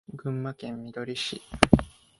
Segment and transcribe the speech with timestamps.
[0.15, 1.43] 群馬県みどり市